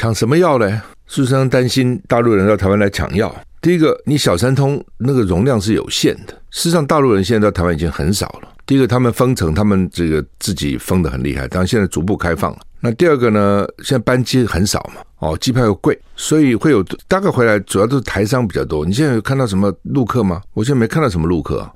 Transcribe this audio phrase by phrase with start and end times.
[0.00, 0.80] 抢什么药呢？
[1.08, 3.34] 事实上，担心大陆人到台湾来抢药。
[3.60, 6.32] 第一个，你小三通那个容量是有限的。
[6.52, 8.48] 事实上，大陆人现在到台湾已经很少了。
[8.64, 12.58] 第一个，他们封城，他们这个自己封得很厉害，当然现在逐步开放了。
[12.78, 18.86] 那第二个呢，现在班机很少嘛，哦，机票又贵，所以会有大概回来主要都是台商比较多。
[18.86, 20.40] 你现在有看到什么陆客吗？
[20.54, 21.68] 我现在没看到什么陆客。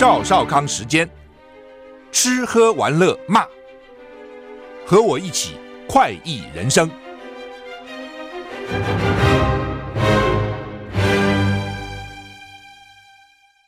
[0.00, 1.06] 赵少康时间，
[2.10, 3.44] 吃喝玩乐骂，
[4.86, 6.90] 和我一起快意人生。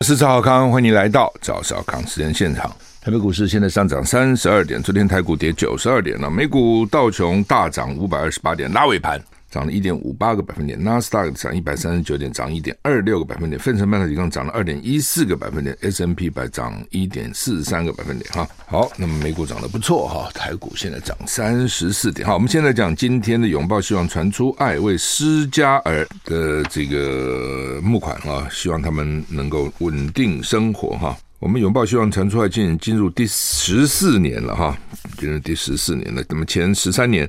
[0.01, 2.75] 我是赵少康，欢迎来到赵少康时间现场。
[3.03, 9.23] 台北股市现在上涨三十二点，昨天台股跌九十二点了，美股道琼大涨五百二十八点，拉尾盘。
[9.53, 18.49] 涨了一点五八个百分点，纳斯达克涨一百三十九点，涨一点二六个百分点，费城半导体一共涨了二点一四个百分点，S&P 百涨一点四三个百分点哈。
[18.67, 22.27] 好，那么美股涨得不错哈，台股现在涨三十四点。
[22.27, 31.15] 好，我们现在讲今天的拥抱希望传出爱为施加尔的这个募款啊，希望他们能够稳定生活哈。
[31.41, 34.79] 我们拥抱希望传出爱进进入第十四年了哈，
[35.19, 36.25] 进入第十四年了。
[36.31, 37.29] 那么前十三年。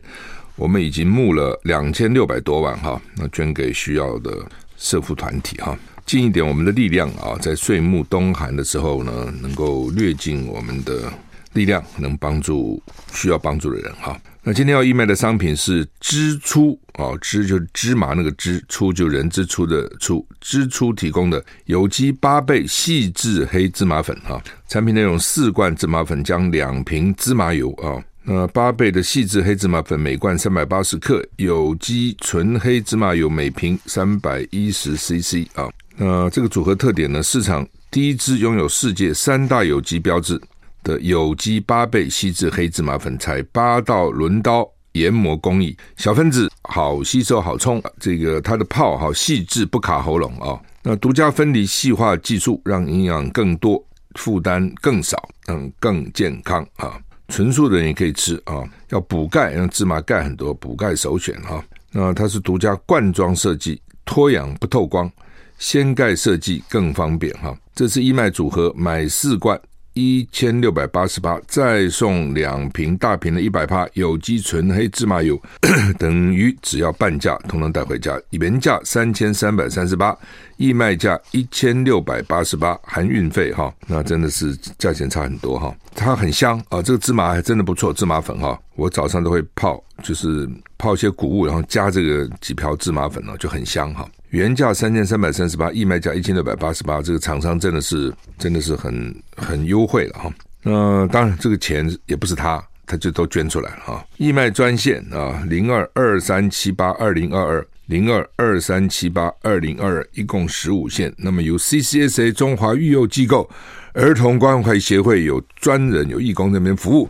[0.55, 4.31] 我们已经募了两千六百多万哈，那捐给需要的
[4.77, 11.11] 社福团体哈，尽一点我们的力量啊，在岁暮冬寒的时候呢，能够略尽我们的
[11.53, 12.81] 力量，能帮助
[13.13, 14.15] 需要帮助的人哈。
[14.43, 28.03] 那今天要义卖的商品是支出啊，支就是芝麻那个支出就人之初的出支出提供的有机八倍细致黑芝麻粉哈，产品内容四罐芝麻粉将两瓶芝麻油啊。
[28.25, 35.69] 那八倍的细致黑芝麻粉每罐三百八十克，有机纯黑芝麻油每瓶三百一十 CC 啊。
[35.97, 37.21] 那这个组合特点呢？
[37.21, 40.41] 市场第一支拥有世界三大有机标志
[40.83, 50.59] 的有机八倍细致黑芝麻粉，采八道轮刀研磨工艺，小分子好吸收好冲，这个它的泡好细致不卡喉咙啊。
[50.81, 55.17] 那独家分离细化技术，让营养更多，负担更少，
[55.47, 56.99] 嗯，更健康啊。
[57.33, 61.65] 纯素的人也可以吃啊，要补钙，让芝麻钙很多，补钙首选哈。
[61.91, 65.11] 那它是独家罐装设计，脱氧不透光，
[65.57, 67.57] 掀盖设计更方便哈。
[67.73, 69.59] 这次义卖组合买四罐
[69.93, 75.39] 一千六百八十八，再送两瓶大瓶的一百帕有机纯黑芝麻油，
[75.99, 80.17] 等于只要半价，通通带回家，原价三千三百三十八。
[80.57, 85.75] 义卖价一千六百八十八，含运费哈，那真的是价钱差很多哈。
[85.95, 94.07] 它很香啊，这个芝麻还真的不错，芝麻粉哈，我早上都会泡，就是泡一些谷物，然后加这个几瓢芝麻粉呢，就很香哈。
[94.33, 100.33] 原价三千三百三十八，义卖价一千六百八十八，这个厂商真的是真的是很很优惠了哈。
[100.63, 104.03] 那当然这个钱也不是他，他就都捐出来了哈。
[104.17, 107.67] 义卖专线啊，零二二三七八二零二二。
[107.87, 111.13] 零二二三七八二零二二，一共十五线。
[111.17, 113.47] 那么由 CCSA 中华育幼机构
[113.91, 117.09] 儿童关怀协会有专人有义工那边服务，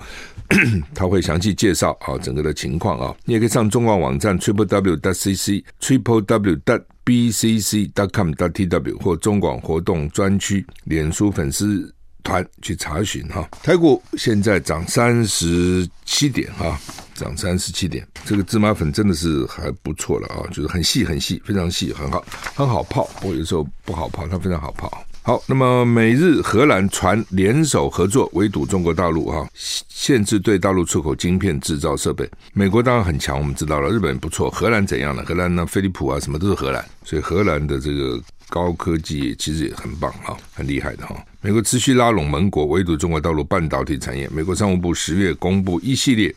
[0.94, 3.16] 他会详细介绍啊整个的情况啊。
[3.26, 11.94] 你也可以上中广网站 triple w dot cc triple w dot bcc dot com dot tw 或中广活动专区脸书粉丝
[12.24, 13.48] 团去查询哈。
[13.62, 16.80] 台股现在涨三十七点哈。
[17.16, 22.26] 涨三十七点，这个芝麻粉真的是还不错了啊，就是很细很细，非常细，很好，
[22.56, 23.08] 很好泡。
[23.22, 25.06] 不过有时候不好泡，它非常好泡。
[25.26, 32.30] 好，那么美日荷兰传联手合作围堵中国大陆啊，限制对大陆出口晶片制造设备。
[32.52, 33.90] 美国当然很强，我们知道了。
[33.90, 35.24] 日本不错，荷兰怎样呢？
[35.26, 41.16] 荷兰呢，飞利浦啊，什么都是荷兰，所以荷兰的这个高科技其实也很棒哈，很厉害的哈。
[41.40, 44.28] 美国持续拉拢盟国围堵中国大陆半导体产业。
[44.28, 46.36] 美国商务部十月公布一系列。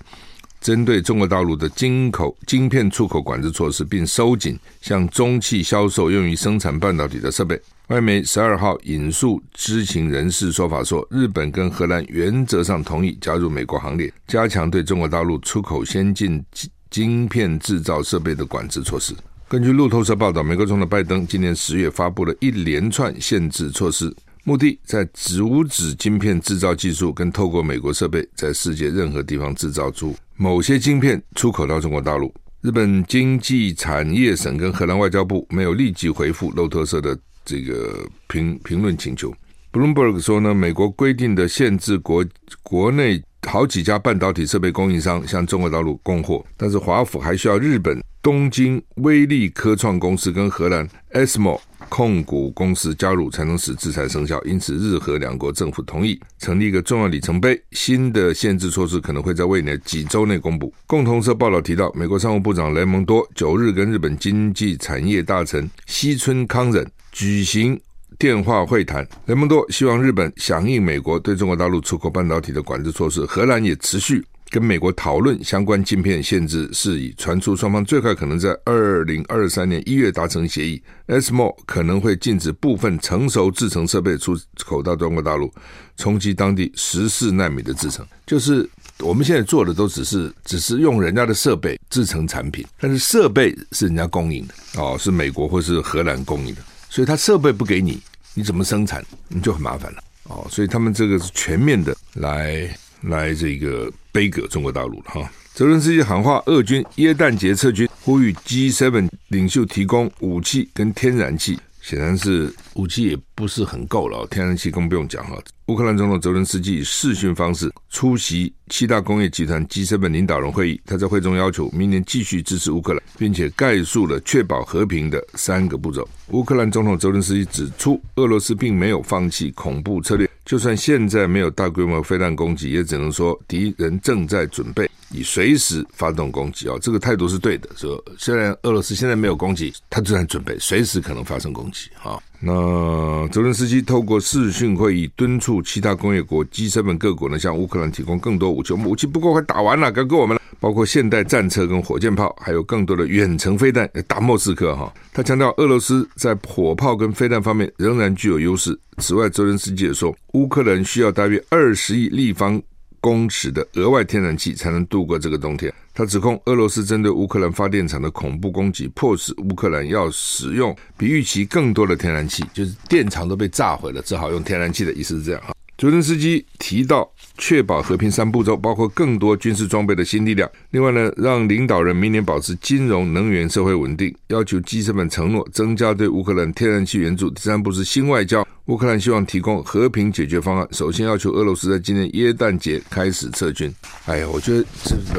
[0.59, 7.61] 针对中国大陆的进口晶片出口管制措施，并收紧向中企销售用于生产半导体的设备。
[7.89, 16.45] 外媒十二号引述知情人士说法说，日本跟荷兰原则上同意加入美国行列，加强对中国大陆出口先进
[16.91, 19.15] 晶片制造设备的管制措施。
[19.47, 24.13] 根据路透社报道，美国总统拜登今年十月发布了一连串限制措施。
[24.43, 32.35] 目的在阻止晶片制造技术跟透过美国设备在世界任何地方制造出某些晶片出口到中国大陆。
[32.63, 37.17] 日本经济产业省跟荷兰外交部没有立即回复路透社的
[37.47, 39.33] 这个评评论请求。
[39.73, 42.25] Bloomberg 说呢，美国规定的限制国
[42.63, 51.61] 国内好几家半导体设备供应商向中国大陆供货，但是华府还需要日本东京威力科创公司跟荷兰 ASMO
[51.91, 54.43] 控股公司加入，才能使制裁生效。
[54.45, 60.73] 因此，日荷两国政府同意成立一个重要里程碑，新的限制措施可能会在未来几周内公布。
[60.87, 66.85] 共同社报道提到，美国商务部长雷蒙多九日跟日本经济产业大臣西村康忍
[67.17, 67.81] 举行
[68.19, 73.25] 电话会谈，雷蒙多希望日本响应美国对中国大陆出口半导体的管制措施。
[73.25, 80.83] 荷兰也持续跟美国讨论相关晶片限制事宜，传出双方最快可能在二零二三年一月达成协议。
[81.07, 85.51] ASML 可能会禁止部分成熟制程设备出口到中国大陆，
[85.97, 88.07] 冲击当地十四纳米的制程。
[88.27, 96.61] 就是我们现在做的都只是只是用人家的设备制成产品，但是设备是人家供应的哦，是美国或是荷兰供应的。
[96.97, 98.01] 所以他设备不给你，
[98.33, 99.05] 你怎么生产？
[99.29, 100.47] 你就很麻烦了哦。
[100.51, 105.31] 所以他们这个是全面的来来这个杯葛中国大陆了哈。
[105.53, 111.59] 泽伦斯基喊话，俄军耶诞节撤军，呼吁 G7 领袖提供武器跟天然气。
[111.87, 115.41] 显然是武器也不是很够了，天然气更不用讲哈。
[115.67, 126.09] 乌克兰总统泽连斯基以视讯方式出席七大工业集团 G7 领导人会议，他在会中要求明年继续支持乌克兰，并且概述了确保和平的三个步骤。
[126.33, 134.91] 乌克兰总统泽连斯基指出，俄罗斯并没有放弃恐怖策略，就算现在没有大规模飞弹攻击，也只能说敌人正在准备。
[135.11, 137.69] 以随时发动攻击啊，这个态度是对的。
[137.77, 142.19] 说虽然俄罗斯现在没有攻击，他就在准备，随时可能发生攻击啊。
[142.39, 148.75] 那泽伦斯基透过视讯会议敦促其他工业国 G7 各国呢，向乌克兰提供更多武器。
[148.75, 150.43] 武器不够，快打完了，该给我们了。
[150.61, 154.93] 包括现代战车跟火箭炮，还有更多的远程飞弹打莫斯科哈。
[155.13, 158.79] 他强调，俄罗斯在火炮跟飞弹方面仍然具有优势。
[158.99, 162.61] 此外，泽伦斯基也说，乌克兰需要大约二十亿立方。
[163.07, 165.73] 公尺的额外天然气才能度过这个冬天。
[165.95, 175.56] 他指控俄罗斯针对乌克兰发电厂的恐怖攻击，迫使乌克兰要使用比预期更多的天然气，就是电厂都被炸毁了，只好用天然气的意思是这样哈。
[175.79, 180.51] 泽连斯基提到，确保和平三步骤包括更多军事装备的新力量。
[180.71, 187.29] 另外呢，让领导人明年保持金融、能源、社会稳定，要求 G7 承诺增加对乌克兰天然气援助。
[187.29, 188.47] 第三步是新外交。
[188.69, 193.71] 乌克兰希望提供和平解决方案，首先要求俄罗斯在今年耶诞节开始撤军。
[194.07, 194.65] 哎呀，我觉得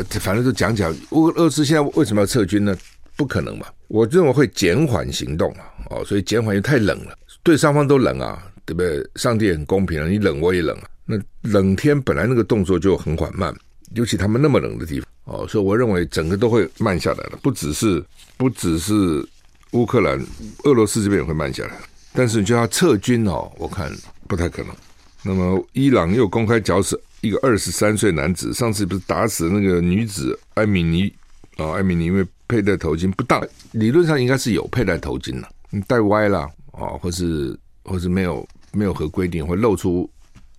[0.09, 2.75] 这反正就讲讲乌俄罗斯现在为什么要撤军呢？
[3.15, 3.67] 不可能嘛？
[3.89, 5.61] 我认为会减缓行动啊。
[5.91, 8.41] 哦，所以减缓又太冷了，对双方都冷啊。
[8.67, 9.09] 对不对？
[9.15, 10.89] 上帝很公平啊，你冷我也冷啊。
[11.05, 13.55] 那冷天本来那个动作就很缓慢，
[13.95, 17.39] 尤其他们那么冷的地方哦，所以我认为整个都会慢下来了。
[17.41, 18.03] 不只是
[18.35, 19.25] 不只是
[19.71, 20.21] 乌克兰，
[20.65, 21.77] 俄罗斯这边也会慢下来。
[22.11, 23.89] 但是你就要撤军哦，我看
[24.27, 24.75] 不太可能。
[25.23, 31.07] 那么伊朗又公开绞死一个二十三岁男子，上次不是打死那个女子艾米尼
[31.55, 31.71] 啊、哦？
[31.71, 33.41] 艾米尼因为佩戴头巾不当，
[33.71, 38.45] 理论上应该是有佩戴头巾了，你戴歪了啊、哦，或是或是没有。
[38.71, 40.09] 没有合规定，会露出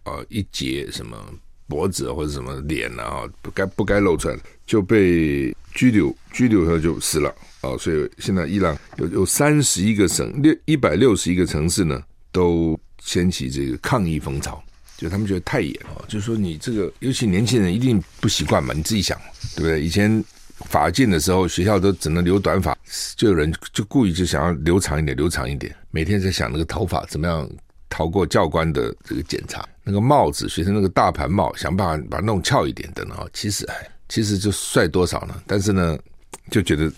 [0.02, 1.16] 啊、呃、一截什么
[1.66, 7.28] 脖子或者什么脸啊，不该不该露出来，就被拘留，拘留后就死了
[7.60, 7.78] 啊、哦。
[7.78, 12.02] 所以现在伊朗有有三十一个省六一百六十一个城市呢，
[12.32, 14.62] 都掀起这个抗议风潮，
[14.96, 19.19] 就他们觉得太严啊、哦，就是说你这个尤其年轻人一定不习惯嘛，你自己想
[19.55, 19.82] 对不对？
[19.84, 20.25] 以前
[20.66, 22.76] 法禁的时候，学校都只能留短发，
[23.14, 27.49] 就有人就故意就想要留长一点，留长一点，每天在想那个头发怎么样。
[27.88, 33.27] 逃过教官的这个检查，那个帽子，学生那个大盘帽，想办法把它弄翘一点的啊。
[33.32, 33.74] 其实，哎，
[34.08, 35.34] 其实就帅多少呢？
[35.46, 35.98] 但是呢，
[36.51, 36.93] 就觉得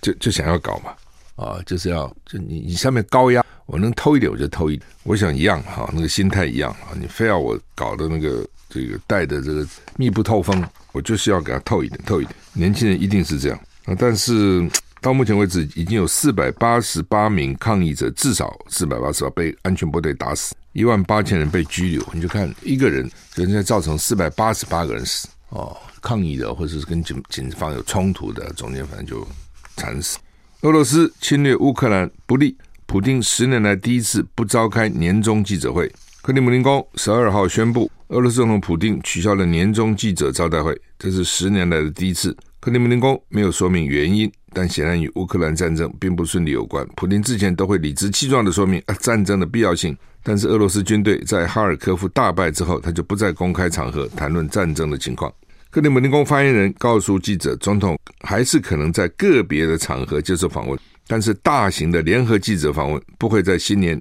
[0.00, 0.94] 就就想要搞嘛，
[1.36, 4.86] 啊，就是要就你你上面高压，我能偷一点我就偷一点。
[5.02, 6.92] 我想一样哈，那个心态一样啊。
[6.98, 9.66] 你非要我搞的那个这个戴的这个
[9.96, 12.36] 密不透风，我就是要给它透一点，透一点。
[12.52, 14.68] 年轻人一定是这样啊，但是。
[15.04, 22.02] 到目前为止，已经有四百八十八名抗议者，至少四百八十八被安全部队打死，一万八千人被拘留。
[22.14, 29.28] 你就看一个人，人家造成四百八十八个人死哦，抗议的或者是跟警警方有冲突的，中间反正就
[29.76, 30.16] 惨死。
[30.62, 32.56] 俄罗斯侵略乌克兰不利，
[32.86, 35.92] 普丁十年来第一次不召开年终记者会。
[36.22, 42.34] 克里姆林宫十二号宣布，俄罗斯总统普丁取消了年终记者招待会，这是十年来的第一次。
[42.58, 44.32] 克里姆林宫没有说明原因。
[44.54, 46.86] 但显然与乌克兰战争并不顺利有关。
[46.96, 55.30] 普丁之前都会理直气壮地说明啊战争的必要性，但是俄罗斯军队在哈尔科夫大败之后，他就不再公开场合谈论战争的情况。
[55.70, 64.00] 克里姆林宫发言人告诉记者，总统还是可能在个别的场合接受访问，但是大型的联合记者访问不会在新年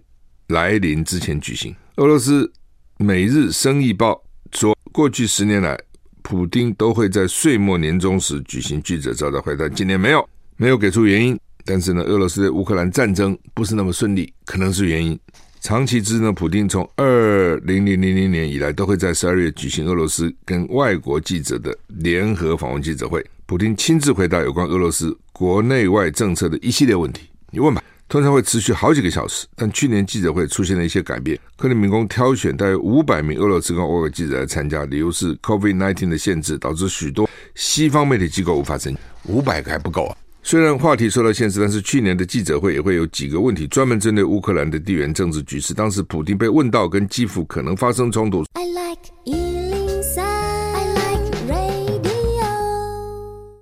[0.49, 1.75] 来临之前举行。
[1.95, 2.45] 俄罗斯
[3.03, 4.11] 《每日生意报》
[4.59, 5.75] 说，过去十年来，
[6.21, 10.29] 普丁都会在岁末年终时举行记者招待会，但今年没有，
[10.63, 11.37] 没有给出原因。
[11.65, 15.19] 但是呢，俄罗斯对乌克兰战争不是那么顺利，可能是原因。
[15.59, 27.23] 长期之呢，普京从二零零零年以来都会在十二月举行俄罗斯跟外国记者的联合访问记者会，普丁亲自回答有关俄罗斯国内外政策的一系列问题。
[27.51, 27.83] 你问吧。
[28.09, 31.39] 通常会持续好几个小时，但去年记者会出现了一些改变。
[31.57, 38.99] 克里姆林宫挑选大约五百名俄罗斯跟外国记者来参加，理由是 COVID-19 的限制导致许多西方媒体机构无法参加。
[39.23, 40.17] 五百个还不够啊！
[40.45, 45.73] 虽然话题受到限制，但是去年的记者会也会有几个问题专门针对乌克兰的地缘政治局势。
[45.73, 48.43] 当时普京被问到跟基辅可能发生冲突。
[48.51, 48.99] I like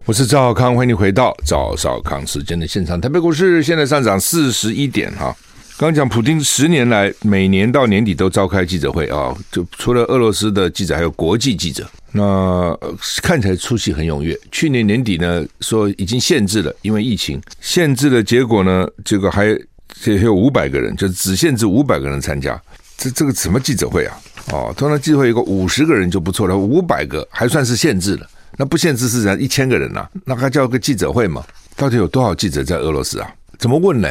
[0.07, 2.99] 我是赵少康，欢迎你回到赵少康时间的现场。
[2.99, 5.33] 台北股市现在上涨四十一点哈。
[5.81, 11.89] 刚讲普丁十年来每年到年底都召开记者会啊，就除了俄罗斯的记者，还有国际记者。
[12.11, 12.77] 那
[13.23, 14.39] 看起来出席很踊跃。
[14.51, 19.59] 去年年底呢，说已经限制了，因为疫情限制的结果呢，这个还
[19.99, 22.61] 这还有五百个人，就只限制五百个人参加。
[22.95, 24.15] 这这个什么记者会啊？
[24.51, 28.29] 哦，通常记者会有个五十个人就不错了，五百个还算是限制了。
[28.55, 31.43] 那不限制是人一千个人呐、啊，那还叫个记者会吗？
[31.75, 33.27] 到底有多少记者在俄罗斯啊？
[33.57, 34.07] 怎么问呢？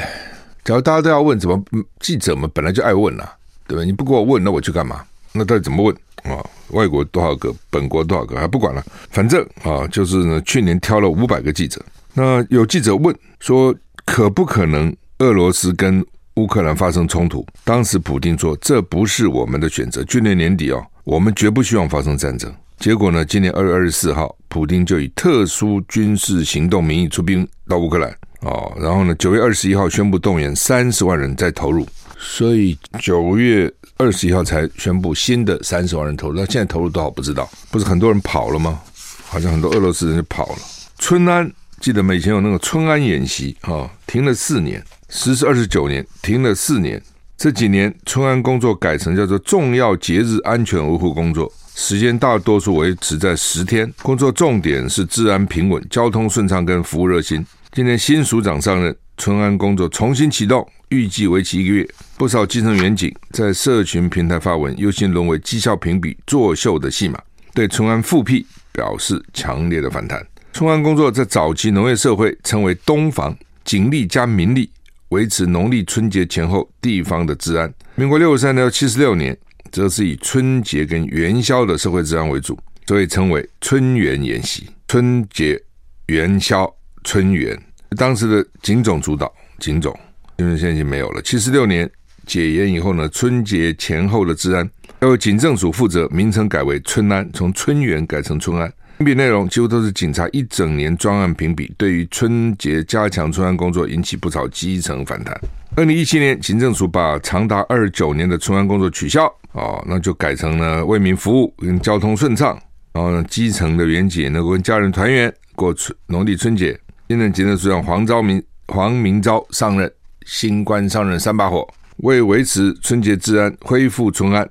[0.65, 1.63] 假如大家都要问，怎么
[2.01, 3.29] 记者们本来就爱问呐、
[3.67, 3.85] 对吧？
[3.85, 5.03] 你不给我问，那我去干嘛？
[5.33, 5.95] 那到底怎么问
[6.33, 6.45] 啊？
[6.71, 11.81] 外国多少个，本国多少个，还不管了，反正啊，就是呢，去年挑了五百个记者。
[12.15, 13.75] 那有记者问说，
[14.05, 17.47] 可不可能俄罗斯跟乌克兰发生冲突？
[17.65, 20.03] 当时普丁说，这不是我们的选择。
[20.05, 22.53] 去年年底哦，我们绝不希望发生战争。
[22.79, 23.23] 结果呢？
[23.25, 28.73] 今年二月二十四号，普丁就以特殊军事行动名义出兵到乌克兰哦。
[28.79, 31.87] 然后呢，九月二十一号宣布动员三十万人再投入，
[32.19, 36.39] 所以九月二十一号才宣布新的三十万人投入。
[36.39, 37.49] 那现在投入多少不知道？
[37.71, 38.81] 不是很多人跑了吗？
[39.27, 40.59] 好像很多俄罗斯人就跑了。
[40.99, 42.15] 春安记得吗？
[42.15, 47.01] 以前有那个春安演习啊、停了四年，实施二十九年，停了四年。
[47.39, 51.51] 这几年春安工作改成叫做重要节日安全维护工作。
[51.75, 57.47] 时间大多数维持在十天，工作重点是治安平稳、交通顺畅跟服务热心。
[57.73, 61.89] 今年新署长上任，春安工作重新启动，预计为期一个月。
[62.19, 67.23] 不少基层员警在社群平台发文，忧心沦为绩效评比作秀的戏码，
[67.55, 70.21] 对春安复辟表示强烈的反弹。
[70.53, 74.69] 春安工作在早期农业社会称为东防，警力加民力
[75.11, 77.73] 维持农历春节前后地方的治安。
[77.95, 79.37] 民国六十三到七十六年。
[79.71, 82.59] 则是以春节跟元宵的社会治安为主，
[82.89, 84.69] 所以称为春元演习。
[84.89, 85.63] 春节、
[86.07, 86.69] 元宵、
[87.03, 87.59] 春园，
[87.97, 89.99] 当时的警总主导，警总
[90.37, 91.23] 因为现在已经没有了。
[91.23, 91.91] 七十六年
[92.27, 94.69] 解严以后呢，春节前后的治安
[95.01, 98.73] 要由警政署负责，名称改为春安，从春园改成春安。
[98.99, 105.35] 评比内容几乎都是警察一整年专案评比，对于春节加强春安工作引起不少基层反弹。
[105.75, 109.27] 二零一七年，警政署把长达二十九年的春安工作取消。
[109.53, 112.57] 哦，那就改成了为民服务跟交通顺畅，
[112.93, 116.79] 然后呢，基层的员警能够跟家人团圆过春农历春节。
[117.11, 119.93] 现任警政署长黄昭明、黄明昭上任，
[120.27, 121.67] 新官上任三把火，
[122.05, 124.49] 为维持春节治安、恢复春安，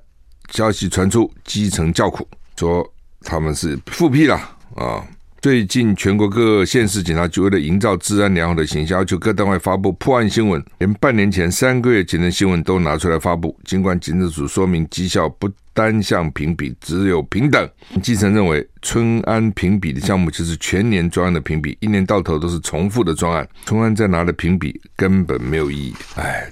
[0.52, 2.86] 消息传出，基层叫苦，说
[3.22, 4.36] 他们是复辟了
[4.76, 5.02] 啊。
[5.40, 13.58] 最近，全国各县市警察局为了营造治安良好的形象，要求各单位发布破案新闻，连半年前三个月前的新闻都拿出来发布。
[13.64, 17.70] 尽管警政署说明绩效不单项评比，只有平等。
[18.04, 25.96] 基层认为，春安评比的项目就是全年专案的评比，一年到头都是重复的专案，春安在拿的评比根本没有意义。
[26.16, 26.52] 哎，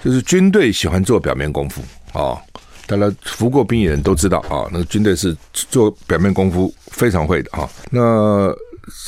[0.00, 1.82] 就是军队喜欢做表面功夫
[2.12, 2.40] 哦。
[2.86, 7.68] 大家服过兵役的人都知道啊，那个军队是做表面功夫非常会的哈。
[7.90, 8.48] 那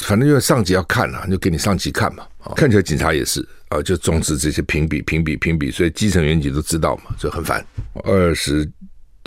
[0.03, 2.25] 反正因为上级要看啊，就给你上级看嘛。
[2.57, 7.65] 看起来警察也是啊，就重视这些评比、评比、评比，所以基层员警都知道嘛，就很烦。
[8.03, 8.69] 二十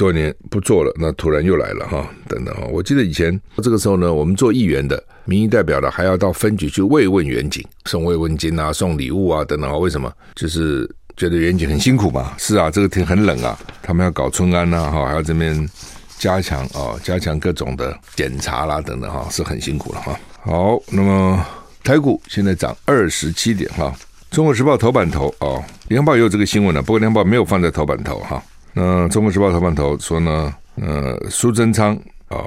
[0.03, 2.63] 多年不做了，那突然又来了哈，等等哈。
[2.71, 9.77] 我记得以前这个时候呢，我们做议员的、民意代表的，还要到分局去慰问员警，送慰问金啊，送礼物啊，等等啊。
[9.77, 10.11] 为什么？
[10.35, 10.89] 就是。
[11.15, 12.33] 觉得员警很辛苦嘛？
[12.39, 15.69] 是啊，这个天很冷啊，他们要搞春安呐，哈，还要这边
[16.17, 20.19] 加强啊，加强各种的检查啦，等等哈，是很辛苦了哈。
[20.41, 21.45] 好，那么
[21.83, 23.93] 台股现在涨二十七点哈。
[24.31, 28.43] 中国时报头版头啊，联报也有这个新闻呢，不过联报没有放在头版头哈。
[28.73, 31.95] 那中国时报头版头说呢，呃，苏贞昌
[32.27, 32.37] 啊，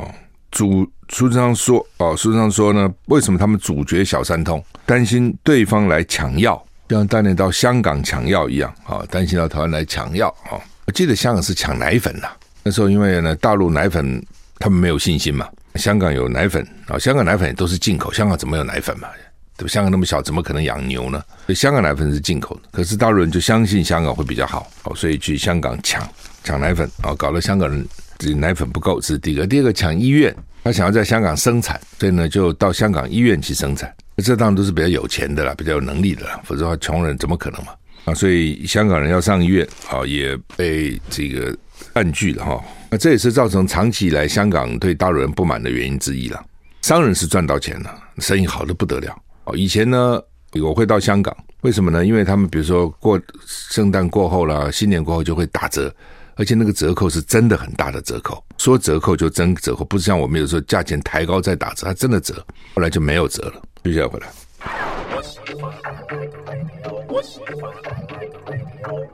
[0.50, 4.62] 主苏贞昌说啊，苏贞昌说呢，为什么他们主角小三通？
[4.84, 6.60] 担心对方来抢药。
[6.88, 10.58] 像当年到香港抢药一样啊，担心到台湾来抢药啊。
[10.86, 12.28] 我记得香港是抢奶粉呐，
[12.62, 14.24] 那时候因为呢大陆奶粉
[14.58, 19.08] 他们没有信心嘛，香港有奶粉啊，香港奶粉也都是进口，香港怎么有奶粉嘛？
[19.56, 19.68] 对吧？
[19.68, 21.22] 香港那么小，怎么可能养牛呢？
[21.46, 26.06] 所以香港奶粉是进口的，可是大陆人就相信香港会比较好，哦，所以去香港抢
[26.44, 27.86] 抢奶粉啊，搞得香港人
[28.18, 29.46] 这奶粉不够，这是第一个。
[29.46, 30.34] 第二个抢医院，
[30.64, 33.92] 他想要在香港生产，所以呢就到香港医院去生产。
[34.24, 37.72] 这当然都是比较有钱的啦，比较有能力的啦，否则的话穷人怎么可能嘛？
[38.06, 41.54] 啊，所以香港人要上医院啊，也被这个
[41.94, 42.64] 占据了哈。
[42.90, 46.42] 那这也是造成长期以来香港对大陆人不满的原因之一了。
[46.82, 49.14] 商人是赚到钱了，生意好得不得了。
[49.46, 50.20] 哦，以前呢，
[50.60, 52.04] 我会到香港，为什么呢？
[52.04, 55.92] 因为他们比如说过圣诞过后啦，新年过后就会打折，
[56.34, 62.34] 而且那个折扣是真的很大的折扣，说折扣就真折扣，不是像我们有时候价钱抬高再打折，它真的折。
[62.74, 64.26] 后来就没有折了，必须要回来。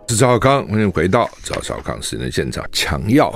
[0.09, 2.65] 是赵少康，欢迎回到赵少康私人现场。
[2.73, 3.31] 抢药，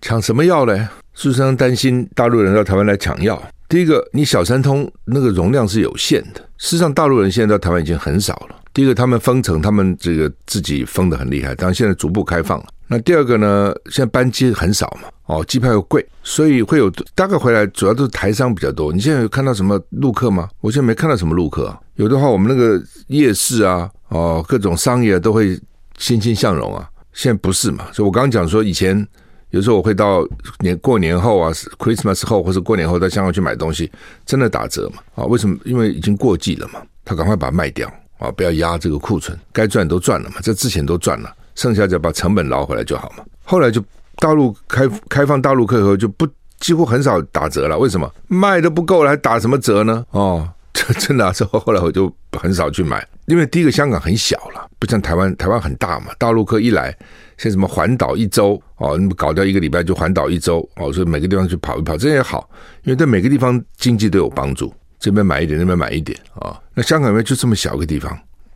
[0.00, 0.76] 抢什么药呢？
[1.14, 3.40] 事实上担心大陆人到台湾来抢药。
[3.70, 6.40] 第一个，你小三通那个容量是有限的。
[6.58, 8.56] 事实上，大陆人现在到台湾已经很少了。
[8.74, 12.66] 第一个，他们封城，他们这个自己封得很厉害，当然现在逐步开放了。
[12.88, 18.92] 那第二个呢，现在班机很少嘛，哦，机票又贵，所以会有大概回来主要都是台商比较多。
[18.92, 20.48] 你现在有看到什么陆客吗？
[20.60, 21.72] 我现在没看到什么陆客。
[21.94, 25.56] 有的话，我们那个夜市啊，哦，各种商业都会
[25.96, 26.90] 欣欣向荣啊。
[27.12, 27.86] 现在不是嘛？
[27.92, 29.06] 所以我刚刚讲说以前。
[29.50, 30.26] 有时候我会到
[30.60, 33.90] 年过年后啊，Christmas 后或者过年后到香港去买东西，
[34.24, 35.02] 真的打折嘛？
[35.14, 35.58] 啊，为什么？
[35.64, 43.24] 因为已经过季了嘛，他赶快把它卖掉啊，不要压这个库存，该赚都赚了嘛，这之前都赚了，剩下就把成本捞回来就好嘛。
[43.42, 43.82] 后来就
[44.16, 46.28] 大陆开开放大陆客以后就不
[46.60, 48.08] 几乎很少打折了，为什么？
[48.28, 50.04] 卖的不够了还打什么折呢？
[50.10, 50.48] 哦，
[50.98, 56.96] 真的之后后来我就很少去买，因为第一个香港很小了，不像台湾，台湾很大嘛，大陆客一来。
[57.38, 62.46] 像什么环岛一周哦，你搞掉一个礼拜就环岛一周哦，所以每个地方去跑一跑，这也好，
[62.84, 64.70] 因为对每个地方经济都有帮助。
[64.98, 68.14] 这边买一点，那边买一点啊、那香港因为就这么小个地方，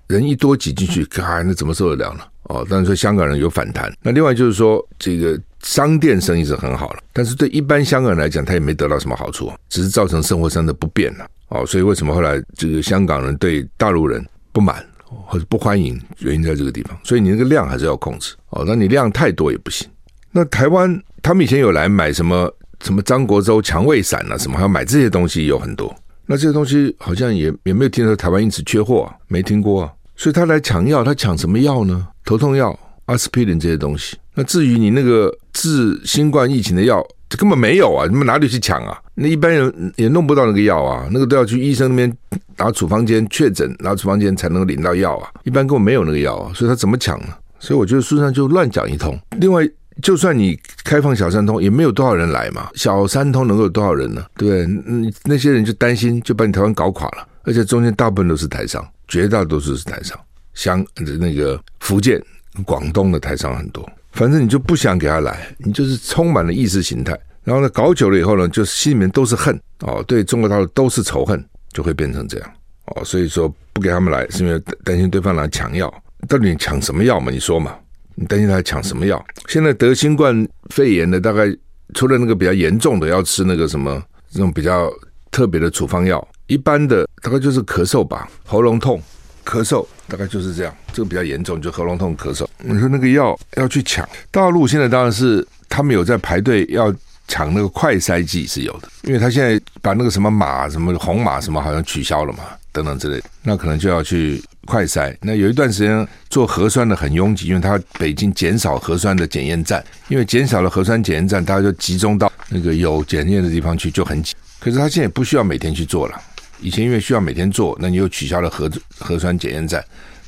[0.08, 2.20] 人一多挤进去，嘎，那怎么受得了呢？
[2.42, 3.90] 哦，但是说香港人有反弹。
[4.02, 11.26] 那另外就是说，这个商店生意是很好了，但是对一般香港人来讲，他也没得到什么好处，只是造成生活上的不便了。
[11.48, 14.84] 哦，所以为什么后来这个香港人对大陆人不满？
[15.26, 18.64] 或者不欢迎，原因在这个地方，所以你那个量还是要控制哦。
[18.66, 19.88] 那你量太多也不行。
[20.32, 22.52] 那台湾他们以前有来买什么
[22.82, 25.94] 什么张国周强胃散啊，什么还要买这些东西有很多。
[26.26, 29.92] 那这些东西好像也也没有听说台湾因此缺货啊，没听过啊。
[30.16, 32.08] 所以他来抢药，他抢什么药呢？
[32.24, 34.16] 头痛药、阿司匹林这些东西。
[34.34, 39.00] 那至于你那个治新冠疫情的药，这根本没有啊，你们哪里去抢啊？
[39.14, 42.16] 那一般人也弄不到那个药啊，那个都要去医生那边
[42.56, 45.30] 拿处方箋确诊，拿处方箋才能够领到药啊。
[45.44, 47.28] 一般根本没有那个药啊，所以他怎么抢呢？
[47.60, 49.18] 所以我觉得书上就乱讲一通。
[49.38, 49.66] 另外，
[50.02, 52.68] 就算你开放小三通，也没有多少人来嘛。
[52.74, 54.24] 小三通能够有多少人呢？
[54.36, 54.82] 对不对？
[54.86, 57.26] 嗯，那些人就担心，就把你台湾搞垮了。
[57.44, 60.18] 而且中间大部分都是台商，绝大多数是台商，
[60.54, 60.84] 像
[61.18, 62.20] 那个福建、
[62.64, 63.88] 广东的台商很多。
[64.12, 67.18] 反正你就不想给他来，你就是充满了意识形态。
[67.44, 72.50] 然后呢，搞久了以后呢，就心里面都是恨哦，对中国大陆都是仇恨，就会变成这样
[72.86, 73.04] 哦。
[73.04, 75.92] 所以说不给他们来，是因为担心对方来抢药。
[76.26, 77.30] 到底你抢什么药嘛？
[77.30, 77.76] 你说嘛？
[78.14, 79.22] 你担心他抢什么药？
[79.46, 81.54] 现在得新冠肺炎的，大概
[81.92, 84.90] 除了那个比较严重的，要吃那个什么这种比较
[85.30, 89.02] 特别的处方药，一般的大概就是咳嗽吧，喉咙痛、
[89.44, 90.74] 咳嗽，大概就是这样。
[90.94, 92.46] 这个比较严重，就喉咙痛、咳嗽。
[92.60, 96.90] 你说那个药要去抢，大陆现在当然是他们有在排队要。
[97.26, 105.16] 抢那个快筛剂是有的，因为他现在把那个什么码、什么红码什么好像取消了嘛，等等之类的，那可能就要去快筛。
[105.22, 114.34] 那有一段时间做核酸的很拥挤，因为他北京减少核酸的检验站，因为减少了核酸检验站，大家就集中到那个有检验的地方去，就很挤。
[114.60, 116.20] 可是他现在不需要每天去做了，
[116.60, 119.84] 以前因为需要每天做，那你又取消了核核酸检验站。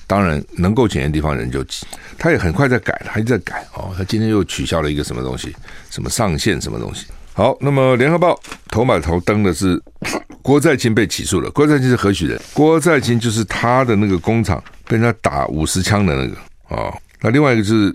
[0.07, 1.85] 当然，能够检验地方人就挤，
[2.17, 3.93] 他也很快在改了，还在改哦。
[3.99, 5.55] 他今天又取消了一个什么东西，
[5.91, 7.07] 什么上限什么东西。
[7.33, 8.33] 好，那么《联合报》
[8.69, 9.83] 头版头登的是
[10.41, 11.51] 郭在清被起诉了。
[11.51, 12.41] 郭在清是何许人？
[12.55, 16.37] 郭在清就是他的那个工厂被人家打五十枪的那个、
[16.69, 16.97] 哦。
[17.21, 17.95] 那另外一个是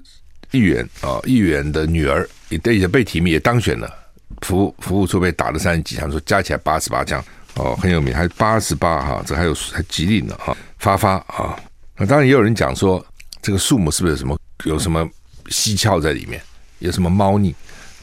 [0.52, 3.90] 议员啊，议员的女儿也也也被提名，也当选了。
[4.42, 7.24] 服服务处被打了三十几枪，说加起来八十八枪
[7.56, 11.58] 哦，很有名，还八十八哈，这还有还吉利呢哈，发发啊。
[12.06, 13.06] 当然也有人讲说，
[13.42, 15.08] 这个数目是不是有什么有什么
[15.50, 16.42] 蹊跷在里面，
[16.80, 17.54] 有什么猫腻，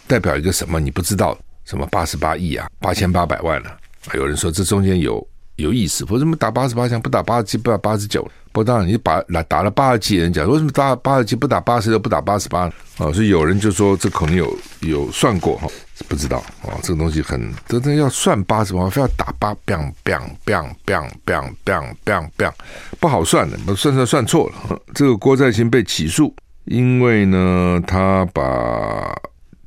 [0.06, 3.78] 代表一个什么你不知道什么八十八亿啊，八千八百万了、啊。
[4.14, 5.26] 有人说这中间有
[5.58, 6.04] 有意思。
[6.06, 8.26] 为什么打八十八枪不打八十七，不打八十九？
[8.50, 12.60] 不，当然你打打打了八十七人讲，为什么打八十七不打八十六，不打八十八？
[12.96, 15.68] 啊，所以有人就说这可能有有算过哈，
[16.08, 22.52] 不知道啊，这个东西很真的要算八十八，非要打八，bang bang bang bang bang bang bang bang，
[22.98, 24.80] 不好算的，算算算错了。
[24.94, 29.14] 这个郭在清被起诉，因为呢，他把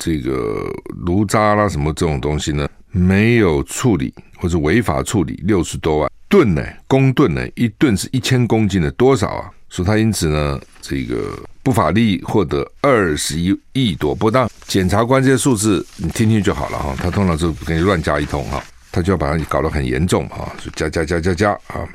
[0.04, 0.68] 这个
[1.06, 9.52] 炉渣啦什么这种东西呢，没有处理或者违法处理六十多万吨呢，公吨呢，一吨是一千公斤的多少啊？
[9.70, 14.50] 说他因此呢，这个不法利益获得二十一亿多不当。
[14.66, 21.88] 检察官这些数字你听听就好了哈，他通常就给你乱加一通哈，他就要把它搞得很严重哈，就加加加加加啊。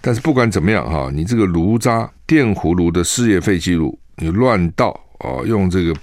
[0.00, 5.94] 但是不管怎么样哈，你这个炉渣电葫芦的事业废弃物，你乱倒哦，用这个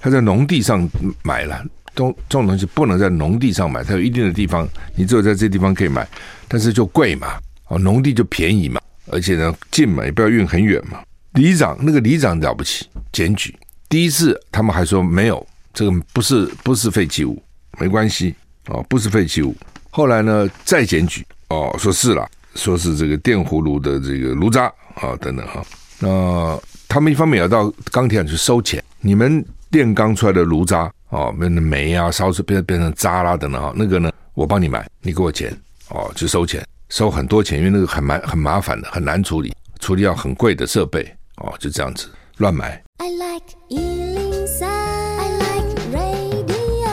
[0.00, 0.88] 他在农地上
[1.22, 1.64] 买了。
[1.94, 6.06] 东这种东西不能在农地上买，它有一定的地方，你只有在这地方可以买，
[6.46, 8.78] 但是就贵嘛，哦，农地就便宜嘛，
[9.10, 11.00] 而且呢近嘛，也不要运很远嘛。
[11.32, 17.42] 里长那个里长了不起，检举第一次他们还说没有，这个不是不是废弃物，
[17.78, 18.34] 没关系
[18.66, 19.56] 哦，不是废弃物。
[19.88, 25.64] 后来呢再检举哦，说是了，说是这个电葫芦的这个炉渣啊等等哈。
[25.98, 30.90] 那他们一方面要到钢铁厂去收钱，你们炼钢出来的炉渣。
[31.10, 35.56] 哦，变成煤啊，烧出变变成渣啦等等哈，那个呢，我帮你买，你给我钱，
[35.90, 42.82] 哦，去收钱，收很多钱，因为那个很麻很麻烦的，很难处理，处理要很贵的设备，哦，就这样子乱买。
[42.96, 46.88] I like 103, I like radio。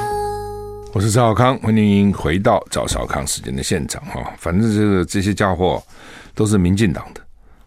[0.93, 5.83] 我是赵小康，欢迎回到赵少康时间的现场哈，反正这个这些家伙
[6.35, 7.21] 都是民进党的。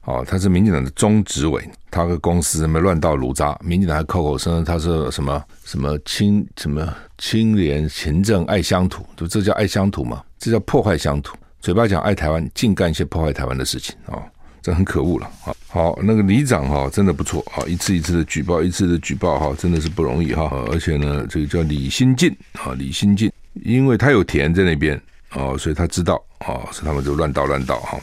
[0.06, 10.22] 哦，他是民进党的中执委，他的公司什么乱倒炉渣，民进党还口口声声他是什么什么清什么清廉勤政爱乡土，就这叫爱乡土嘛？
[10.38, 14.22] 这叫破坏乡土，嘴巴讲爱台湾，净干一些破坏台湾的事情啊、哦，
[14.62, 15.52] 这很可恶了啊！
[15.66, 23.32] 好，那个里长哈真的不错啊，一次一次的举报，一次的举报哈，真的是不容易哈，而且呢，这个叫李新进啊，李新进，
[23.64, 25.00] 因为他有田在那边
[25.32, 26.14] 哦，所以他知道
[26.46, 27.98] 哦，所以他们就乱倒乱倒哈。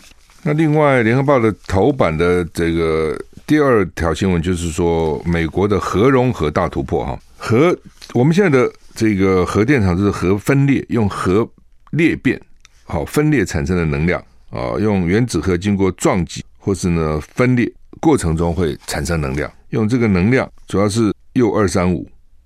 [0.45, 7.73] 那另外，《联合报》的头版的这个第二条新闻就是说，美国的核融合大突破哈，核
[8.13, 11.49] 我们现在的这个核电厂就是核分裂，用核
[11.91, 12.39] 裂变
[12.83, 22.05] 好分裂产生的能量啊，用原子核经过撞击或是呢分裂过程中会产生能量，用这个能量主要是铀二三五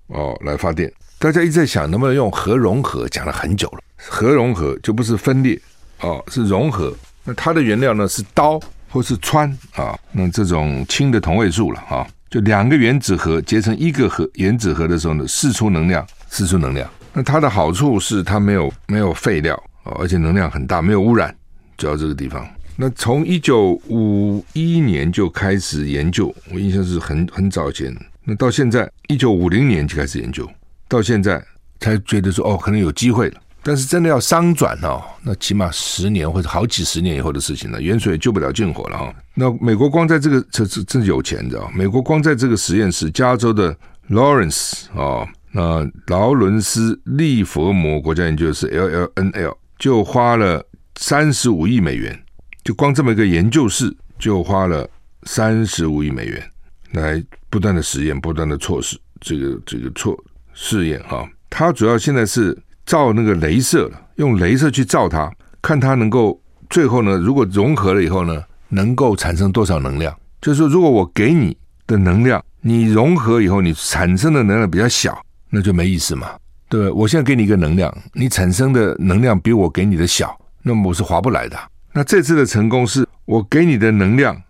[0.10, 0.92] 哦来发电。
[1.18, 5.60] 大家一直在想能不能用核融合，讲了很久了，核融合就不是分裂
[6.02, 6.96] 哦，是融合。
[7.28, 8.60] 那它的原料呢是氘
[8.90, 16.90] 或是氚啊，那这种氢的同位素了啊，就两个原子核结成一个核原子核的时候呢，释出能量，释出能量。
[17.12, 21.36] 那它的好处是它没有没有废料啊，而且能量很大，没有污染，
[21.78, 22.48] 主要这个地方。
[22.78, 27.94] 那从一九五一年就开始研究，我印象是很很早前。
[28.24, 30.50] 那到现在一九五零年就开始研究，
[30.88, 31.44] 到现在
[31.82, 33.42] 才觉得说哦，可能有机会了。
[33.68, 37.82] 但是真的要商转哦，那起码十年或者好几十年以后的事情了。
[37.82, 39.14] 远水救不了近火了哈。
[39.34, 41.70] 那美国光在这个这这这有钱，你知道？
[41.76, 43.76] 美国光在这个实验室，加州的
[44.10, 52.18] Lawrence 啊，那劳伦斯利佛摩国家研究室 LLNL 就花了三十五亿美元，
[52.64, 54.90] 就光这么一个研究室就花了
[55.24, 56.52] 三十五亿美元
[56.94, 60.18] 来不断的实验，不断的测试这个这个错
[60.54, 61.30] 试验哈。
[61.50, 62.58] 它主要现在是。
[62.88, 65.30] 照那个镭射了，用镭射去照它，
[65.62, 70.18] 看它能够最后呢，如果融合了以后呢，能够产生多少能量？
[70.42, 76.30] 就是说，如果我给你的能量，你融合以后你产生的能量比较小，那就没意思嘛，
[76.70, 76.92] 对不对？
[76.92, 81.60] 我现在给你一个能量，你产生的能量比我给你的小，那么我是划不来的。
[81.92, 84.42] 那这次的成功是我给你的能量，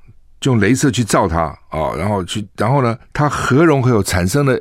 [0.44, 4.60] 用镭射去照它啊、然后去，然后呢，它核融合有产生了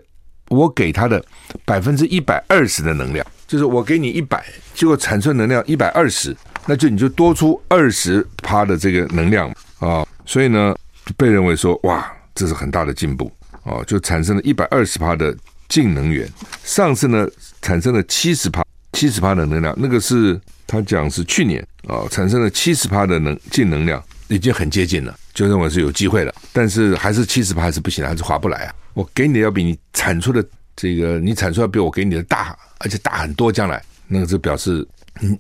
[0.49, 1.23] 我给它的
[1.67, 3.27] 百分之一百二十的能量。
[3.47, 10.77] 就是我给你一百，结果产生能量一百二十，那就你就多出二十趴的这个能量啊，所以呢，
[11.17, 13.31] 被认为说哇，这是很大的进步
[13.63, 15.37] 啊，就产生了一百二十趴的
[15.69, 16.29] 净能源。
[16.65, 17.27] 上次呢，
[17.63, 26.35] 产生了七十趴，七十趴的能量，那个是他讲是去年啊，产生了七十趴的能净能量，已经很接近了，就认为是有机会了。
[26.53, 28.75] 但是还是七十趴还是不行，还是划不来啊。
[28.95, 30.45] 我给你的要比你产出的
[30.77, 32.57] 这个，你产出要比我给你的大。
[32.79, 34.87] 而且大很多，将来那个就表示，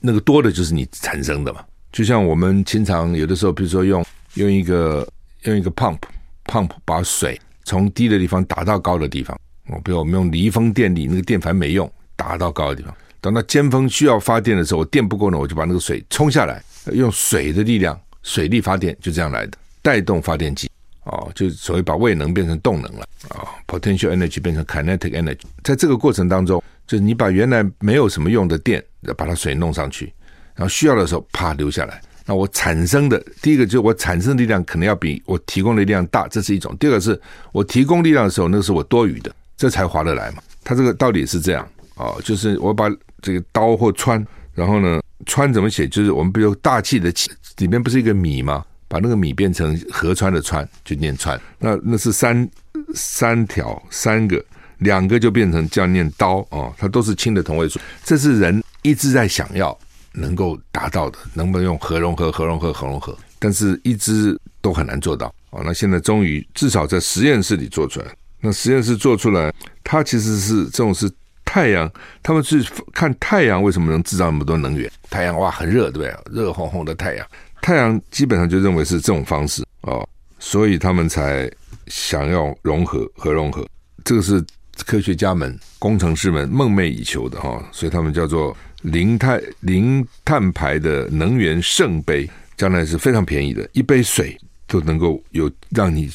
[0.00, 1.62] 那个多的就是你产生的嘛。
[1.92, 5.06] 就像我们经常有的时候，比如说用用一个
[5.42, 5.98] 用一个 pump
[6.46, 9.38] pump 把水从低的地方打到高的地方。
[9.68, 12.94] 哦，比如我们用离峰电力，那个电盘没用，打到高的地方。
[13.20, 20.70] 等到尖峰需要发电的时候，我电不够呢，我就把那个水冲下来，用水的力量，水力发电就这样来的，带动发电机。
[21.06, 28.84] 哦，就所谓把位能变成动能了啊，，potential energy 变成 kinetic energy，在这个过程当中，就是你把原来没有什么用的电，
[29.16, 30.12] 把它水弄上去，
[30.54, 32.00] 然后需要的时候啪流下来。
[32.24, 37.20] 那我产生的第一个就是我产生的力量可能要比我提供的力量大，这是一种；第二个是
[37.52, 40.42] 我提供力量的时候，那是我多余的，这才划得来嘛。
[40.64, 42.90] 它这个道理是这样哦，就是我把
[43.22, 45.86] 这个刀或穿，然后呢，穿怎么写？
[45.86, 48.64] 就是我们比如大气的气里面不是一个米吗？
[48.88, 51.40] 把那个米变成河川的川，就念川。
[51.58, 52.48] 那那是三
[52.94, 54.44] 三条三个，
[54.78, 57.80] 两个就变成这样念刀哦，它都是氢的同位素。
[58.04, 59.76] 这是人一直在想要
[60.12, 63.16] 能够达到的，能不能用核融合、核融合、核融合？
[63.38, 65.62] 但是一直都很难做到哦。
[65.64, 68.06] 那现在终于至少在实验室里做出来。
[68.40, 71.10] 那实验室做出来，它其实是这种是
[71.44, 71.90] 太阳，
[72.22, 74.90] 他们去看太阳为什么能制造那么多能源？
[75.10, 76.42] 太阳哇，很热，对不对？
[76.42, 77.26] 热烘烘的太阳。
[77.60, 81.50] 太阳基本上就认为是这种方式哦，所以他们才
[81.88, 83.66] 想要融合核融合，
[84.04, 84.44] 这个是
[84.84, 96.10] 科学家们、工程师们梦寐以求的哈，所以他们叫做零碳零碳排的能源圣杯，将来是非常便宜的，一杯水都能够有让你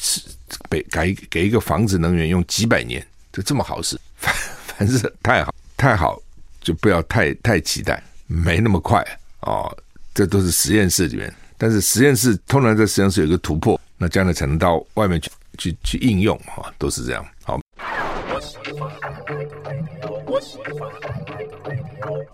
[0.70, 4.34] 给给给一个房子能源用几百年，就这么好事，凡
[4.66, 6.20] 凡是太好太好
[6.60, 9.04] 就不要太太期待，没那么快
[9.40, 9.76] 哦，
[10.14, 11.32] 这都是实验室里面。
[11.56, 17.24] 但是实验室通常在实验室有一个突破，那将来才能到外面去去去应用哈，都是这样。
[17.44, 17.60] 好，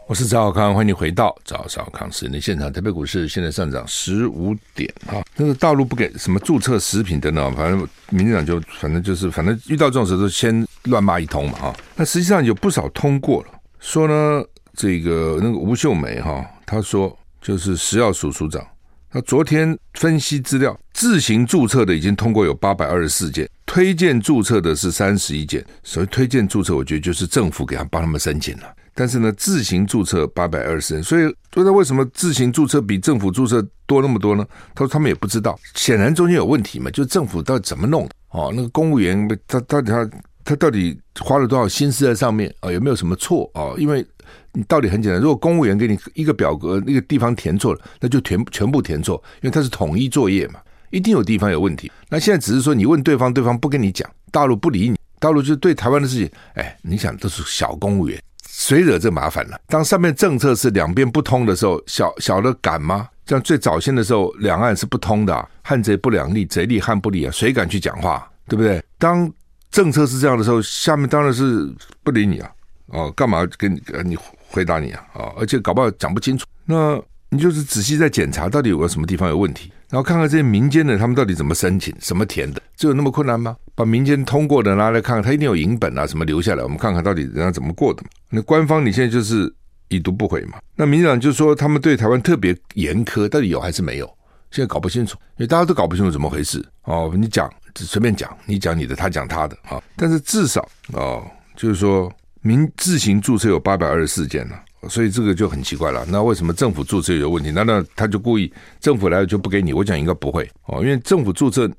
[0.06, 2.72] 我是赵少康，欢迎你回到赵少康时间的现场。
[2.72, 11.76] 台北股市现在上涨十五点啊，那个大陆不给什么注册食品等等，反正民进党就反正就是反正遇到这种时候都先乱骂一通嘛哈。
[11.96, 14.42] 那实际上有不少通过了，说呢
[14.74, 18.66] 这个那个吴秀梅哈，她说就是食药署署长。
[19.10, 25.64] 那昨天分析资料，自行注册的已经通过有八百二十四件，推荐注册的是三十一件。
[25.82, 28.64] 所谓推荐注册，我觉得就是政府给他帮他们申请了。
[28.94, 31.22] 但是呢，自行注册八百二十人，所以
[31.54, 34.44] 说他为什么自行注册比政府注册多那么多呢？
[34.74, 38.06] 他说他们也不知道，显然中间有问题嘛，就政府到底怎么弄？
[38.30, 40.10] 哦，那个公务员他到底他
[40.44, 42.70] 他到底花了多少心思在上面啊？
[42.70, 43.72] 有没有什么错啊？
[43.78, 44.06] 因为。
[44.52, 50.60] 你道理很简单，如果公务员给你一个表格，那个地方填错了，那就全全部填错，因为它是统一作业嘛，
[50.90, 51.90] 一定有地方有问题。
[52.08, 59.58] 那现在只是说你问对方，对方不跟你讲，大陆不理你，大陆就对台湾的事情，哎，你想都是小公务员，谁惹这麻烦了？
[59.68, 63.08] 当上面政策是两边不通的时候，小小的敢吗？
[63.26, 68.26] 像最早先的时候，两岸是不通的，汉贼不两立，贼立汉不立啊，谁敢去讲话？
[68.48, 68.82] 对不对？
[68.96, 69.30] 当
[69.70, 71.70] 政策是这样的时候，下面当然是
[72.02, 72.50] 不理你啊，
[72.88, 74.16] 哦，干嘛跟你你？
[74.50, 76.98] 回答你啊，啊，而且搞不好讲不清楚，那
[77.28, 83.54] 你就是仔细在检查到底有个什么地方有问题，然后看看这些民间的他们到底怎么申请、什么填的，这有那么困难吗？
[83.74, 88.02] 把民间通过的拿来看看，他一定有影本啊，什么留下来，我们看看到底人家怎么过的。
[88.30, 89.54] 那官方你现在就是
[89.88, 90.58] 已读不回嘛？
[90.74, 94.06] 那民进党就说他们对台湾特别严苛，到底有还是没有？
[94.50, 97.12] 现在搞不清楚，因为大家都搞不清楚怎么回事哦。
[97.14, 99.78] 你讲只随便讲，你讲你的，他讲他的啊。
[99.94, 101.22] 但是至少哦，
[101.54, 102.10] 就是说。
[102.42, 106.04] 民自行注册有八百二十四件了，所以这个就很奇怪了。
[106.08, 107.50] 那为什么政府注册有问题？
[107.50, 109.72] 难道他就故意政府来了就不给你？
[109.72, 111.70] 我讲应该不会哦，因为政府注册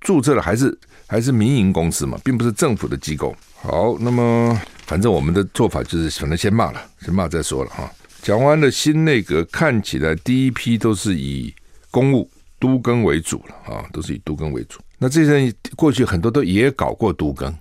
[0.00, 3.34] 注册的还是还是民营公司嘛，并不是政府的机构。
[3.60, 7.90] 好，那么反正我们的做法就是，反正先骂了，先骂再说了哈。
[8.22, 11.54] 讲完了新内阁，看起来第一批都是以
[11.90, 14.80] 公务都更为主了啊，都是以都更为主。
[14.96, 17.52] 那这些人过去很多都也搞过都更，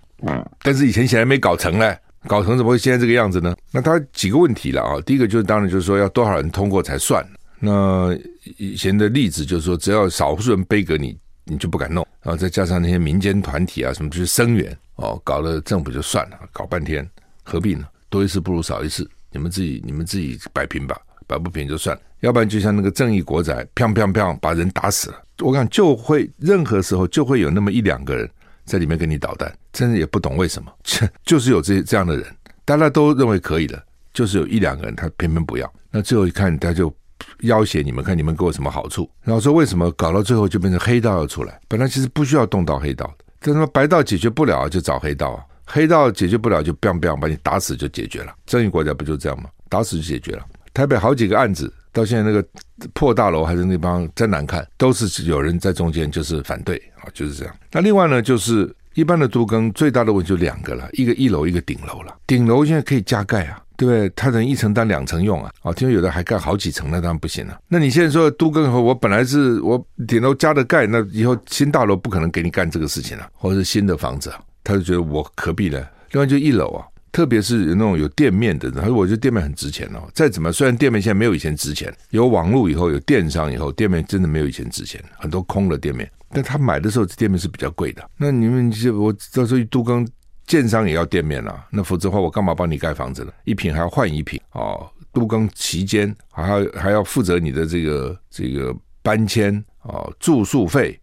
[0.61, 1.97] 但是以前显然没搞成嘞。
[2.27, 3.55] 搞成怎么会现在这个样子呢？
[3.71, 4.99] 那他几个问题了啊？
[5.05, 7.25] 第一个就是当然就是说要多少人通过才算。
[7.59, 8.17] 那
[8.57, 12.05] 以前的例子就是说，只要少数人背给你，你就不敢弄。
[12.21, 17.07] 然后再加上那些民间团体啊，什么就是声援哦，搞了政府就算了，搞半天
[17.43, 17.85] 何必呢？
[18.09, 22.01] 多一事不如少一事，你们自己你们自己摆平吧，摆不平就算了。
[22.19, 25.21] 要不然就像那个正义国仔，砰砰砰把人打死了。
[25.39, 28.29] 我看就会任何时候就会有那么一两个人。
[28.65, 32.25] 在里面给你捣蛋，真的也不懂为什么，切 就是有这这样的人，
[32.65, 33.81] 大家都认为可以的，
[34.13, 35.71] 就是有一两个人他偏偏不要。
[35.91, 36.93] 那最后一看，他就
[37.41, 39.09] 要挟你们，看你们给我什么好处。
[39.21, 41.59] 然后说为什么搞到最后就变成黑道要出来？
[41.67, 48.33] 本来其实不需要动到黑道的，但他妈白道解决不了就找黑道啊，黑道解决不了就 biang biang 把你打死就解决了。
[48.45, 49.49] 正义国家不就这样吗？
[49.69, 50.45] 打死就解决了。
[50.73, 51.71] 台北好几个案子。
[51.93, 52.45] 到现在那个
[52.93, 57.55] 破大楼还是那帮真难看，都是有人在中间就是反对啊，就是这样。
[57.71, 62.13] 那另外呢，就是一般的都更最大的问题就两个了，一个一楼，一个顶楼了。
[62.27, 64.09] 顶楼现在可以加盖啊，对不对？
[64.15, 65.51] 他等一层当两层用啊！
[65.61, 67.59] 哦，听说有的还盖好几层，那当然不行了。
[67.67, 74.31] 那你现在说都更以后，我本来是我顶楼加的盖，那以后新大楼不可能给你干这个事情了，或者是新的房子，
[74.63, 75.85] 他就觉得我何必呢？
[76.11, 80.05] 另外就一楼啊，特别是那种有店面的，他说我觉得店面很值钱哦。
[80.13, 86.11] 再怎么，虽然店面现在没有以前值钱，有网络以后，有电商以后，店面真的没有以前值钱，很多空的店面。
[86.29, 88.03] 但他买的时候，店面是比较贵的。
[88.17, 90.05] 那你们就我到时候都更。
[90.45, 93.31] 建商也要店面了，那否则的话，我干嘛帮你盖房子呢？
[93.45, 100.99] 一平还要换一平哦，都更期间还要还要负责你的这个这个搬迁哦，住宿费，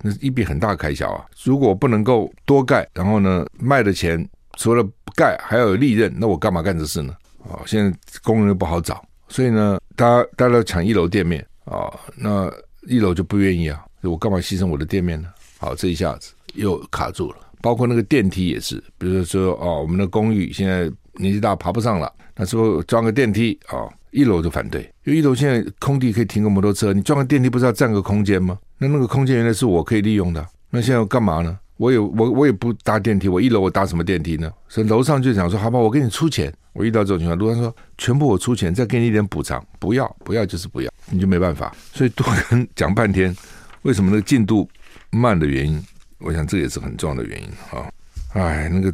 [0.00, 1.24] 那是一笔很大开销啊。
[1.42, 4.24] 如果不能够多盖，然后呢卖的钱
[4.56, 7.14] 除了盖还要有利润，那我干嘛干这事呢？
[7.44, 12.50] 哦，现在工人又不好找，所以呢，大家大家都抢一楼店面啊，那
[12.88, 15.28] 一楼就不愿意啊，我干嘛牺牲我的店面呢？
[15.58, 17.36] 好，这一下子又卡住了。
[17.60, 28.58] 包括那个电梯也是，比如说哦，我们的公寓现在年纪大爬不上了，那时候装个电梯啊、一楼就反对，因为一楼现在空地可以停个摩托车，你装个电梯不是要占个空间吗？
[28.78, 31.58] 那那个空间原来是我可以利用的，那现在要干嘛呢？
[31.76, 34.50] 我也我我也不搭电梯，我一楼我搭什么电梯呢？
[34.68, 36.52] 所以楼上就想说，好吧，我给你出钱。
[36.72, 41.74] 我遇到这种情况，楼上说全部我出钱，再给你一点补偿，不要不要就是不要，你就没办法。
[41.92, 43.34] 所以多跟讲半天，
[43.82, 44.68] 为什么那个进度
[45.10, 45.80] 慢的原因？
[46.18, 47.86] 我想这也是很重要的原因啊！
[48.32, 48.92] 哎，那个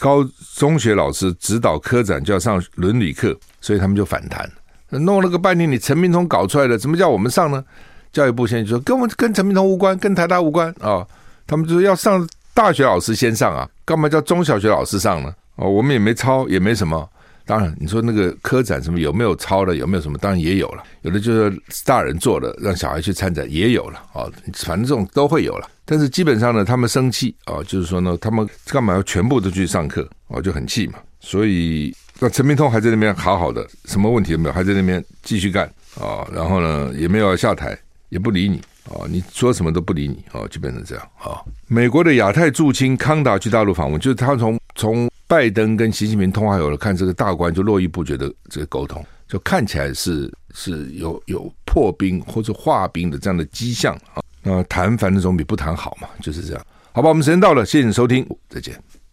[0.00, 0.24] 高
[0.56, 4.50] 中学老师指导科展就要上伦理课，所以他们就反弹，
[4.88, 7.64] 弄了个半天，你陈明通搞出来的，怎么叫我们上呢？
[8.12, 11.06] 教育部现在就说跟我们跟陈明通无关，跟台大无关啊、
[11.52, 15.30] 他们就说要上大学老师先上啊，干嘛叫中小学老师上呢？
[15.56, 17.06] 哦，我们也没抄，也没什么。
[17.44, 20.16] 当然，你说那个科展什么有没有抄的，有没有什么？
[20.16, 24.32] 当然也有了，有的就是大人做的，让小孩去参展也有了啊、哦。
[24.54, 25.68] 反正这种都会有了。
[25.84, 30.94] 但是基本上呢，他们生气啊、哦，就是说呢，他们干嘛要全部都去上课哦，就很气嘛。
[31.20, 38.58] 所以那陈明通还在那边好好的，什么问题都没有，还在那边继续干啊、然后呢，也没有下台，也不理你、
[38.90, 45.08] 哦，你说什么都不理你哦，就变成这样啊、美国的亚太驻青康达去大陆访问，就是他从从。
[45.28, 54.20] 拜登跟习近平通话有了，看这个大官就络绎不绝的这个沟通，就看起来是是有有破冰或者化冰的这样的迹象啊。
[54.42, 56.62] 那谈反正总比不谈好嘛，就是这样。
[56.92, 58.78] 好吧，我们时间到了，谢谢你收听，再见。